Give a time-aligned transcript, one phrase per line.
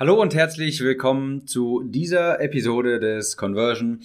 [0.00, 4.00] Hallo und herzlich willkommen zu dieser Episode des Conversion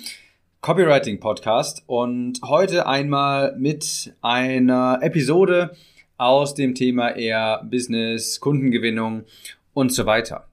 [0.59, 5.73] Copywriting Podcast und heute einmal mit einer Episode
[6.17, 9.23] aus dem Thema eher Business, Kundengewinnung
[9.73, 10.49] und so weiter.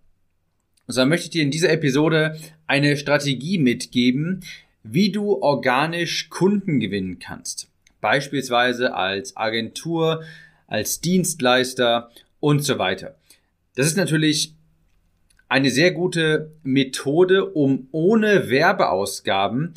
[0.86, 2.38] So, dann möchte ich dir in dieser Episode
[2.68, 4.44] eine Strategie mitgeben,
[4.84, 7.68] wie du organisch Kunden gewinnen kannst.
[8.00, 10.22] Beispielsweise als Agentur,
[10.68, 13.16] als Dienstleister und so weiter.
[13.74, 14.54] Das ist natürlich
[15.52, 19.74] eine sehr gute Methode, um ohne Werbeausgaben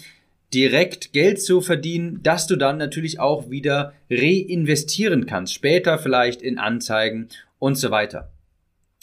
[0.53, 5.53] direkt Geld zu verdienen, das du dann natürlich auch wieder reinvestieren kannst.
[5.53, 7.27] Später vielleicht in Anzeigen
[7.59, 8.31] und so weiter.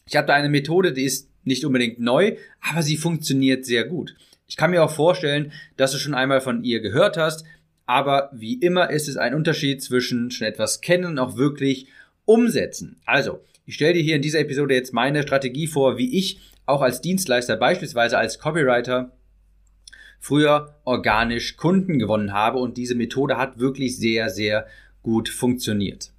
[0.08, 4.14] Ich habe da eine Methode, die ist nicht unbedingt neu, aber sie funktioniert sehr gut.
[4.46, 7.44] Ich kann mir auch vorstellen, dass du schon einmal von ihr gehört hast,
[7.84, 11.88] aber wie immer ist es ein Unterschied zwischen schon etwas kennen und auch wirklich
[12.24, 12.96] umsetzen.
[13.04, 16.82] Also, ich stelle dir hier in dieser Episode jetzt meine Strategie vor, wie ich auch
[16.82, 19.12] als Dienstleister, beispielsweise als Copywriter,
[20.19, 24.66] früher organisch Kunden gewonnen habe und diese Methode hat wirklich sehr, sehr
[25.02, 26.12] gut funktioniert.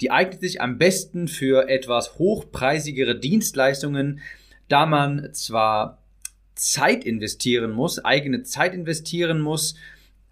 [0.00, 4.20] Die eignet sich am besten für etwas hochpreisigere Dienstleistungen,
[4.68, 6.02] da man zwar
[6.54, 9.74] Zeit investieren muss, eigene Zeit investieren muss,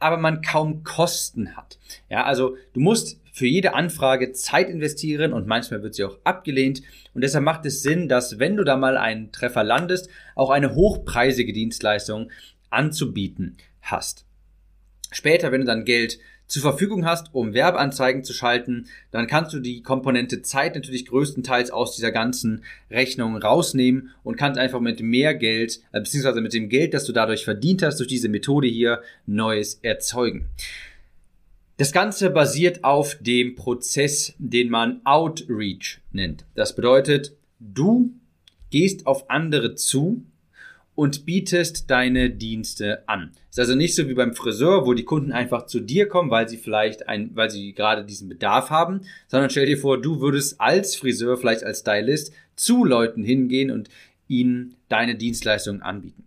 [0.00, 1.78] aber man kaum Kosten hat.
[2.08, 6.82] Ja, also du musst für jede Anfrage Zeit investieren und manchmal wird sie auch abgelehnt.
[7.14, 10.74] Und deshalb macht es Sinn, dass wenn du da mal einen Treffer landest, auch eine
[10.74, 12.30] hochpreisige Dienstleistung
[12.70, 14.26] anzubieten hast.
[15.12, 16.18] Später, wenn du dann Geld
[16.50, 21.70] zur Verfügung hast, um Werbeanzeigen zu schalten, dann kannst du die Komponente Zeit natürlich größtenteils
[21.70, 26.68] aus dieser ganzen Rechnung rausnehmen und kannst einfach mit mehr Geld, äh, beziehungsweise mit dem
[26.68, 30.48] Geld, das du dadurch verdient hast, durch diese Methode hier Neues erzeugen.
[31.76, 36.44] Das Ganze basiert auf dem Prozess, den man Outreach nennt.
[36.56, 38.10] Das bedeutet, du
[38.70, 40.24] gehst auf andere zu
[41.00, 43.30] und bietest deine Dienste an.
[43.48, 46.46] Ist also nicht so wie beim Friseur, wo die Kunden einfach zu dir kommen, weil
[46.46, 50.60] sie vielleicht ein, weil sie gerade diesen Bedarf haben, sondern stell dir vor, du würdest
[50.60, 53.88] als Friseur, vielleicht als Stylist, zu Leuten hingehen und
[54.28, 56.24] ihnen deine Dienstleistungen anbieten.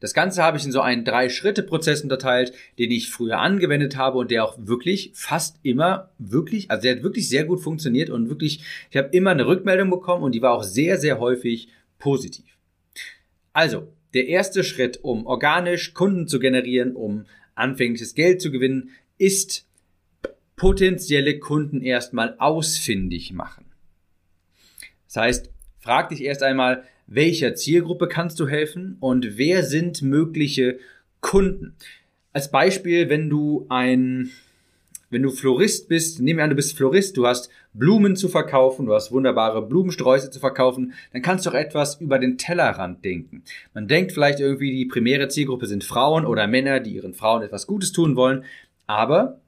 [0.00, 4.32] Das Ganze habe ich in so einen Drei-Schritte-Prozess unterteilt, den ich früher angewendet habe und
[4.32, 8.64] der auch wirklich fast immer wirklich, also der hat wirklich sehr gut funktioniert und wirklich,
[8.90, 11.68] ich habe immer eine Rückmeldung bekommen und die war auch sehr, sehr häufig
[12.00, 12.46] positiv.
[13.52, 19.66] Also, der erste Schritt, um organisch Kunden zu generieren, um anfängliches Geld zu gewinnen, ist
[20.56, 23.64] potenzielle Kunden erstmal ausfindig machen.
[25.06, 30.78] Das heißt, frag dich erst einmal, welcher Zielgruppe kannst du helfen und wer sind mögliche
[31.20, 31.74] Kunden.
[32.32, 34.30] Als Beispiel, wenn du ein,
[35.12, 38.86] wenn du Florist bist, nehmen wir an, du bist Florist, du hast Blumen zu verkaufen,
[38.86, 43.42] du hast wunderbare Blumensträuße zu verkaufen, dann kannst du auch etwas über den Tellerrand denken.
[43.74, 47.66] Man denkt vielleicht irgendwie, die primäre Zielgruppe sind Frauen oder Männer, die ihren Frauen etwas
[47.66, 48.44] Gutes tun wollen,
[48.86, 49.38] aber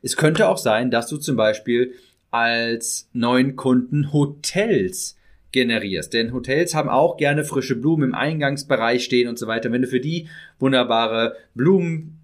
[0.00, 1.92] es könnte auch sein, dass du zum Beispiel
[2.30, 5.16] als neuen Kunden Hotels
[5.50, 6.14] generierst.
[6.14, 9.72] Denn Hotels haben auch gerne frische Blumen im Eingangsbereich stehen und so weiter.
[9.72, 10.28] Wenn du für die
[10.60, 12.19] wunderbare Blumen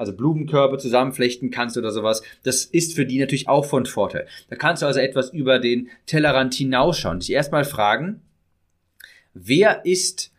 [0.00, 4.26] also Blumenkörbe zusammenflechten kannst oder sowas, das ist für die natürlich auch von Vorteil.
[4.48, 7.20] Da kannst du also etwas über den Tellerrand hinausschauen.
[7.20, 8.22] Dich erstmal fragen,
[9.34, 10.32] wer ist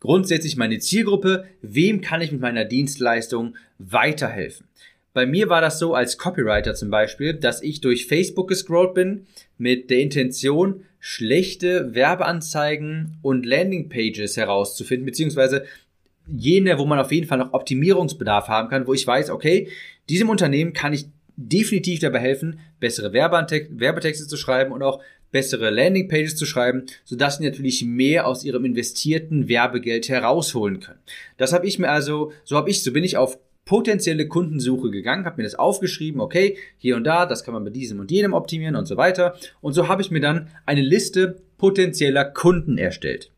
[0.00, 1.44] grundsätzlich meine Zielgruppe?
[1.62, 4.66] Wem kann ich mit meiner Dienstleistung weiterhelfen?
[5.12, 9.26] Bei mir war das so als Copywriter zum Beispiel, dass ich durch Facebook gescrollt bin
[9.56, 15.64] mit der Intention, schlechte Werbeanzeigen und Landingpages herauszufinden, beziehungsweise
[16.34, 19.68] jene, wo man auf jeden Fall noch Optimierungsbedarf haben kann, wo ich weiß, okay,
[20.08, 25.00] diesem Unternehmen kann ich definitiv dabei helfen, bessere Werbetexte zu schreiben und auch
[25.32, 30.98] bessere Landingpages zu schreiben, sodass sie natürlich mehr aus ihrem investierten Werbegeld herausholen können.
[31.36, 35.26] Das habe ich mir also, so habe ich, so bin ich auf potenzielle Kundensuche gegangen,
[35.26, 38.32] habe mir das aufgeschrieben, okay, hier und da, das kann man bei diesem und jenem
[38.32, 39.36] optimieren und so weiter.
[39.60, 43.30] Und so habe ich mir dann eine Liste potenzieller Kunden erstellt.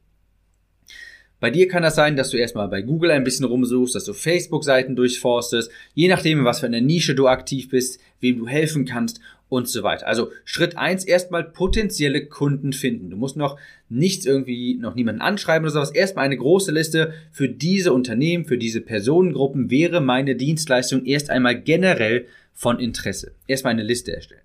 [1.43, 4.13] Bei dir kann das sein, dass du erstmal bei Google ein bisschen rumsuchst, dass du
[4.13, 9.19] Facebook-Seiten durchforstest, je nachdem, was für eine Nische du aktiv bist, wem du helfen kannst
[9.49, 10.07] und so weiter.
[10.07, 13.11] Also Schritt eins erstmal potenzielle Kunden finden.
[13.11, 13.59] Du musst noch
[13.89, 15.91] nichts irgendwie, noch niemanden anschreiben oder sowas.
[15.91, 21.61] Erstmal eine große Liste für diese Unternehmen, für diese Personengruppen wäre meine Dienstleistung erst einmal
[21.61, 23.35] generell von Interesse.
[23.49, 24.43] Erstmal eine Liste erstellen.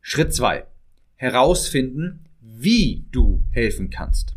[0.00, 0.64] Schritt zwei
[1.14, 4.34] Herausfinden, wie du helfen kannst.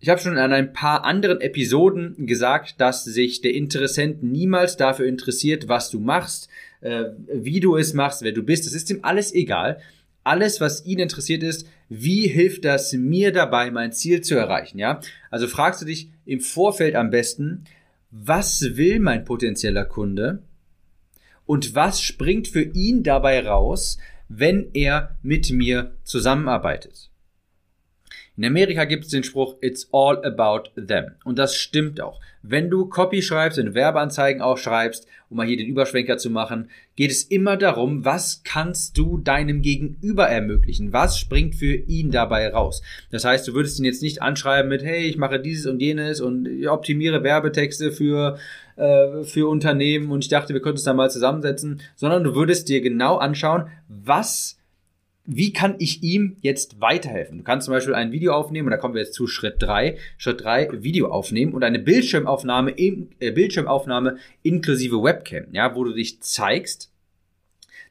[0.00, 5.06] Ich habe schon an ein paar anderen Episoden gesagt, dass sich der Interessent niemals dafür
[5.06, 6.48] interessiert, was du machst,
[6.80, 8.66] äh, wie du es machst, wer du bist.
[8.66, 9.80] Das ist ihm alles egal.
[10.22, 15.00] Alles, was ihn interessiert ist, wie hilft das mir dabei, mein Ziel zu erreichen, ja?
[15.30, 17.64] Also fragst du dich im Vorfeld am besten,
[18.10, 20.42] was will mein potenzieller Kunde?
[21.44, 23.98] Und was springt für ihn dabei raus,
[24.28, 27.10] wenn er mit mir zusammenarbeitet?
[28.38, 31.16] In Amerika gibt es den Spruch, it's all about them.
[31.24, 32.20] Und das stimmt auch.
[32.40, 36.30] Wenn du Copy schreibst, wenn du Werbeanzeigen auch schreibst, um mal hier den Überschwenker zu
[36.30, 40.92] machen, geht es immer darum, was kannst du deinem Gegenüber ermöglichen?
[40.92, 42.80] Was springt für ihn dabei raus?
[43.10, 46.20] Das heißt, du würdest ihn jetzt nicht anschreiben mit, hey, ich mache dieses und jenes
[46.20, 48.38] und optimiere Werbetexte für,
[48.76, 52.68] äh, für Unternehmen und ich dachte, wir könnten uns da mal zusammensetzen, sondern du würdest
[52.68, 54.57] dir genau anschauen, was
[55.30, 57.36] wie kann ich ihm jetzt weiterhelfen?
[57.36, 59.98] Du kannst zum Beispiel ein Video aufnehmen, und da kommen wir jetzt zu Schritt drei.
[60.16, 66.22] Schritt drei Video aufnehmen und eine Bildschirmaufnahme, äh, Bildschirmaufnahme inklusive Webcam, ja, wo du dich
[66.22, 66.90] zeigst,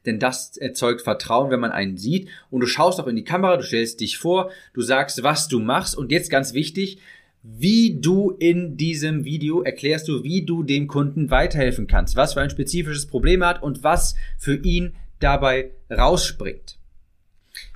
[0.04, 3.56] denn das erzeugt Vertrauen, wenn man einen sieht und du schaust auch in die Kamera,
[3.56, 6.98] du stellst dich vor, du sagst, was du machst und jetzt ganz wichtig,
[7.44, 12.40] wie du in diesem Video erklärst du, wie du dem Kunden weiterhelfen kannst, was für
[12.40, 16.78] ein spezifisches Problem er hat und was für ihn dabei rausspringt.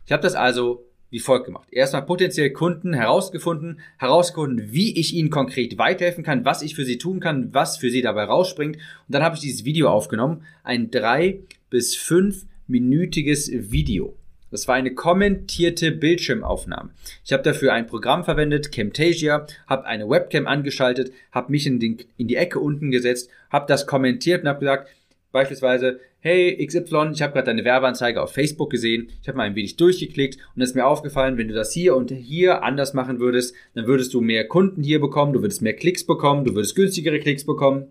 [0.06, 1.68] Ich habe das also wie folgt gemacht.
[1.70, 6.96] Erstmal potenziell Kunden herausgefunden, herausgefunden, wie ich ihnen konkret weiterhelfen kann, was ich für sie
[6.96, 8.76] tun kann, was für sie dabei rausspringt.
[8.76, 14.16] Und dann habe ich dieses Video aufgenommen, ein drei bis fünf minütiges Video.
[14.50, 16.90] Das war eine kommentierte Bildschirmaufnahme.
[17.24, 21.98] Ich habe dafür ein Programm verwendet, Camtasia, habe eine Webcam angeschaltet, habe mich in, den,
[22.16, 24.88] in die Ecke unten gesetzt, habe das kommentiert und habe gesagt,
[25.32, 29.56] beispielsweise, hey XY, ich habe gerade deine Werbeanzeige auf Facebook gesehen, ich habe mal ein
[29.56, 33.18] wenig durchgeklickt und es ist mir aufgefallen, wenn du das hier und hier anders machen
[33.18, 36.76] würdest, dann würdest du mehr Kunden hier bekommen, du würdest mehr Klicks bekommen, du würdest
[36.76, 37.88] günstigere Klicks bekommen.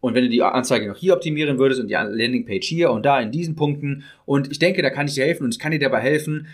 [0.00, 3.20] Und wenn du die Anzeige noch hier optimieren würdest und die Landingpage hier und da
[3.20, 5.78] in diesen Punkten und ich denke, da kann ich dir helfen und ich kann dir
[5.78, 6.46] dabei helfen,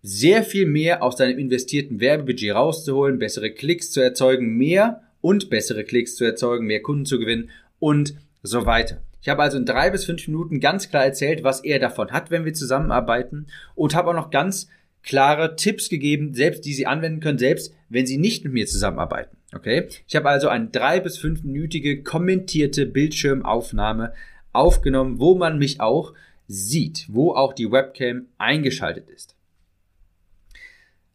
[0.00, 5.84] sehr viel mehr aus deinem investierten Werbebudget rauszuholen, bessere Klicks zu erzeugen, mehr und bessere
[5.84, 9.02] Klicks zu erzeugen, mehr Kunden zu gewinnen und so weiter.
[9.20, 12.30] Ich habe also in drei bis fünf Minuten ganz klar erzählt, was er davon hat,
[12.30, 14.68] wenn wir zusammenarbeiten und habe auch noch ganz
[15.02, 19.36] klare Tipps gegeben, selbst die Sie anwenden können, selbst wenn Sie nicht mit mir zusammenarbeiten.
[19.54, 19.88] Okay?
[20.06, 24.12] Ich habe also eine drei bis fünfminütige kommentierte Bildschirmaufnahme
[24.52, 26.14] aufgenommen, wo man mich auch
[26.46, 29.34] sieht, wo auch die Webcam eingeschaltet ist.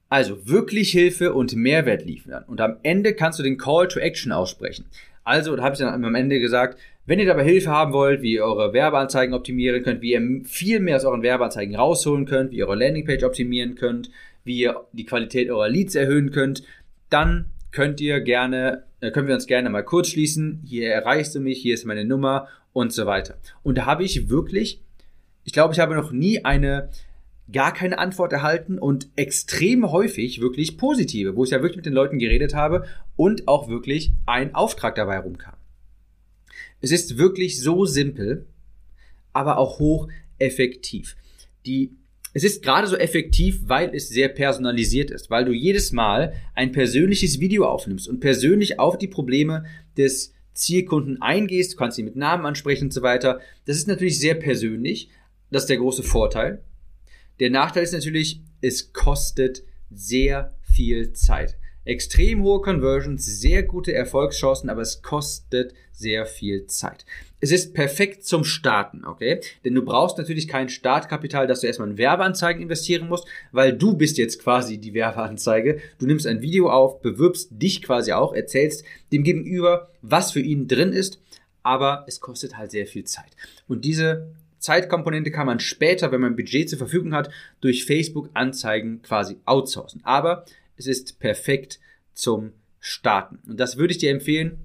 [0.10, 2.44] Also wirklich Hilfe und Mehrwert liefern.
[2.46, 4.86] Und am Ende kannst du den Call to Action aussprechen.
[5.24, 8.36] Also, da habe ich dann am Ende gesagt, wenn ihr dabei Hilfe haben wollt, wie
[8.36, 12.58] ihr eure Werbeanzeigen optimieren könnt, wie ihr viel mehr aus euren Werbeanzeigen rausholen könnt, wie
[12.58, 14.10] ihr eure Landingpage optimieren könnt,
[14.44, 16.64] wie ihr die Qualität eurer Leads erhöhen könnt,
[17.10, 20.62] dann könnt ihr gerne, äh, können wir uns gerne mal kurz schließen.
[20.66, 23.36] Hier erreichst du mich, hier ist meine Nummer und so weiter.
[23.64, 24.82] Und da habe ich wirklich,
[25.44, 26.90] ich glaube, ich habe noch nie eine
[27.52, 31.94] gar keine Antwort erhalten und extrem häufig wirklich positive, wo ich ja wirklich mit den
[31.94, 32.86] Leuten geredet habe
[33.18, 35.56] und auch wirklich ein Auftrag dabei rumkam.
[36.84, 38.46] Es ist wirklich so simpel,
[39.32, 41.16] aber auch hoch effektiv.
[41.66, 41.96] Die,
[42.34, 46.74] es ist gerade so effektiv, weil es sehr personalisiert ist, weil du jedes Mal ein
[46.74, 49.64] persönliches Video aufnimmst und persönlich auf die Probleme
[49.96, 53.40] des Zielkunden eingehst, du kannst ihn mit Namen ansprechen und so weiter.
[53.64, 55.08] Das ist natürlich sehr persönlich.
[55.52, 56.66] Das ist der große Vorteil.
[57.40, 64.70] Der Nachteil ist natürlich, es kostet sehr viel Zeit extrem hohe Conversions, sehr gute Erfolgschancen,
[64.70, 67.06] aber es kostet sehr viel Zeit.
[67.40, 69.42] Es ist perfekt zum Starten, okay?
[69.66, 73.96] Denn du brauchst natürlich kein Startkapital, dass du erstmal in Werbeanzeigen investieren musst, weil du
[73.96, 75.80] bist jetzt quasi die Werbeanzeige.
[76.00, 80.68] Du nimmst ein Video auf, bewirbst dich quasi auch, erzählst dem Gegenüber, was für ihn
[80.68, 81.20] drin ist,
[81.64, 83.32] aber es kostet halt sehr viel Zeit.
[83.68, 89.36] Und diese Zeitkomponente kann man später, wenn man Budget zur Verfügung hat, durch Facebook-Anzeigen quasi
[89.44, 90.00] outsourcen.
[90.06, 90.46] Aber
[90.78, 91.80] es ist perfekt
[92.14, 93.40] zum Starten.
[93.50, 94.60] Und das würde ich dir empfehlen.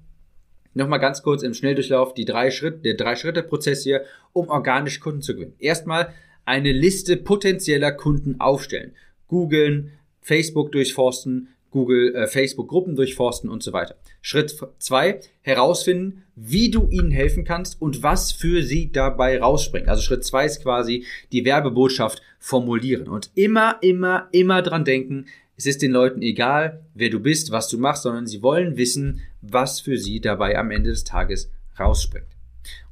[0.73, 4.99] Nochmal ganz kurz im Schnelldurchlauf die drei Schritte, der drei Schritte Prozess hier, um organisch
[4.99, 5.55] Kunden zu gewinnen.
[5.59, 6.13] Erstmal
[6.45, 8.93] eine Liste potenzieller Kunden aufstellen.
[9.27, 13.95] Googeln, Facebook durchforsten, Google, äh, Facebook-Gruppen durchforsten und so weiter.
[14.21, 19.87] Schritt zwei herausfinden, wie du ihnen helfen kannst und was für sie dabei rausspringt.
[19.87, 25.25] Also Schritt zwei ist quasi die Werbebotschaft formulieren und immer, immer, immer dran denken,
[25.59, 29.19] es ist den Leuten egal, wer du bist, was du machst, sondern sie wollen wissen,
[29.41, 32.27] was für sie dabei am Ende des Tages rausspringt.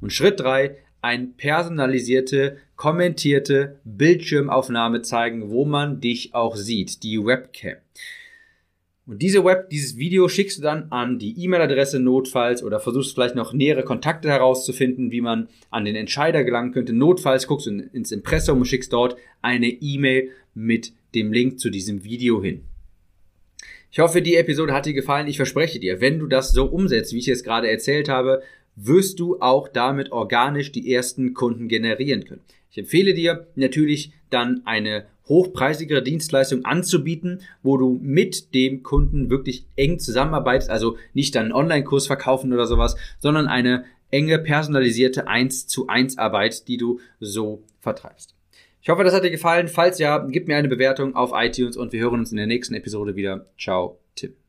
[0.02, 7.76] Und Schritt drei: ein personalisierte, kommentierte Bildschirmaufnahme zeigen, wo man dich auch sieht, die Webcam.
[9.06, 13.34] Und diese Web, dieses Video schickst du dann an die E-Mail-Adresse notfalls oder versuchst vielleicht
[13.34, 16.92] noch nähere Kontakte herauszufinden, wie man an den Entscheider gelangen könnte.
[16.92, 22.04] Notfalls guckst du ins Impressum und schickst dort eine E-Mail mit dem Link zu diesem
[22.04, 22.64] Video hin.
[23.90, 25.28] Ich hoffe, die Episode hat dir gefallen.
[25.28, 28.42] Ich verspreche dir, wenn du das so umsetzt, wie ich es gerade erzählt habe,
[28.76, 32.42] wirst du auch damit organisch die ersten Kunden generieren können.
[32.70, 39.66] Ich empfehle dir natürlich dann eine hochpreisigere Dienstleistung anzubieten, wo du mit dem Kunden wirklich
[39.76, 45.66] eng zusammenarbeitest, also nicht dann einen Online-Kurs verkaufen oder sowas, sondern eine enge personalisierte 1
[45.66, 48.37] zu 1 Arbeit, die du so vertreibst.
[48.80, 49.68] Ich hoffe, das hat dir gefallen.
[49.68, 52.74] Falls ja, gib mir eine Bewertung auf iTunes und wir hören uns in der nächsten
[52.74, 53.46] Episode wieder.
[53.58, 54.47] Ciao, Tim.